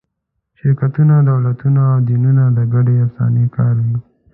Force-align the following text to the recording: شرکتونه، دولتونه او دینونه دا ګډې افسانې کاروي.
شرکتونه، 0.59 1.15
دولتونه 1.29 1.79
او 1.91 1.97
دینونه 2.07 2.43
دا 2.55 2.63
ګډې 2.73 2.95
افسانې 3.05 3.45
کاروي. 3.55 3.97